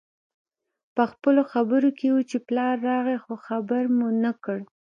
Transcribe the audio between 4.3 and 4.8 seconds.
کړ